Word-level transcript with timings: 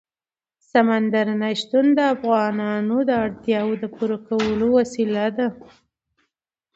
سمندر 0.71 1.27
نه 1.41 1.49
شتون 1.59 1.85
د 1.97 1.99
افغانانو 2.15 2.97
د 3.09 3.11
اړتیاوو 3.25 3.79
د 3.81 3.85
پوره 3.95 4.17
کولو 4.27 4.67
وسیله 4.77 5.25
ده. 5.37 5.47